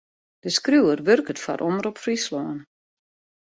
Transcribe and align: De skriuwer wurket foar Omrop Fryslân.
De 0.43 0.49
skriuwer 0.57 0.99
wurket 1.07 1.39
foar 1.43 1.61
Omrop 1.69 1.97
Fryslân. 2.03 2.57